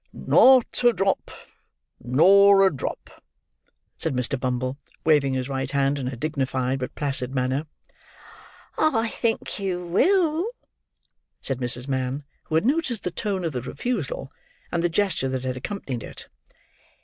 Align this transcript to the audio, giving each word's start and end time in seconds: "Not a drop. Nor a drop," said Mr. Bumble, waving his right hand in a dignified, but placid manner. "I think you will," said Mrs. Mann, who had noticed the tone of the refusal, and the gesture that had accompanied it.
"Not 0.13 0.83
a 0.83 0.93
drop. 0.93 1.29
Nor 1.99 2.65
a 2.65 2.73
drop," 2.73 3.21
said 3.99 4.15
Mr. 4.15 4.39
Bumble, 4.39 4.79
waving 5.03 5.35
his 5.35 5.47
right 5.47 5.69
hand 5.69 5.99
in 5.99 6.07
a 6.07 6.15
dignified, 6.15 6.79
but 6.79 6.95
placid 6.95 7.35
manner. 7.35 7.67
"I 8.79 9.09
think 9.09 9.59
you 9.59 9.85
will," 9.85 10.47
said 11.39 11.59
Mrs. 11.59 11.87
Mann, 11.87 12.23
who 12.45 12.55
had 12.55 12.65
noticed 12.65 13.03
the 13.03 13.11
tone 13.11 13.45
of 13.45 13.53
the 13.53 13.61
refusal, 13.61 14.31
and 14.71 14.81
the 14.83 14.89
gesture 14.89 15.29
that 15.29 15.43
had 15.43 15.55
accompanied 15.55 16.01
it. 16.01 16.27